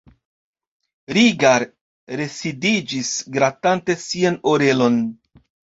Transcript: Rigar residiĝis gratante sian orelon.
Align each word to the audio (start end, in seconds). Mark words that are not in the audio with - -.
Rigar 1.17 1.67
residiĝis 2.23 3.15
gratante 3.39 4.01
sian 4.09 4.45
orelon. 4.57 5.03